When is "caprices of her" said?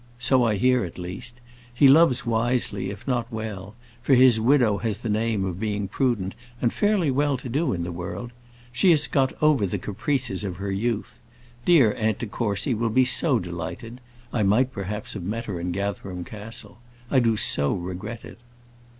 9.77-10.71